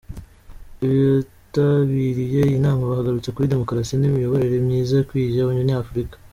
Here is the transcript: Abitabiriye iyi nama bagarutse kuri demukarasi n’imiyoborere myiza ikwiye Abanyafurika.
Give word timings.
Abitabiriye 0.83 2.39
iyi 2.45 2.59
nama 2.65 2.91
bagarutse 2.91 3.29
kuri 3.31 3.49
demukarasi 3.53 3.93
n’imiyoborere 3.97 4.57
myiza 4.65 4.93
ikwiye 5.03 5.39
Abanyafurika. 5.41 6.15